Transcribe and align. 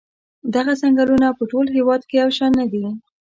دغه 0.55 0.73
څنګلونه 0.81 1.27
په 1.37 1.43
ټول 1.51 1.65
هېواد 1.75 2.01
کې 2.09 2.15
یو 2.21 2.29
شان 2.37 2.51
نه 2.59 2.65
دي. 2.71 2.83